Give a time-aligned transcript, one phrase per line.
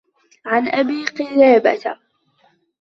[0.45, 1.97] عَنْ أَبِي قِلَابَةَ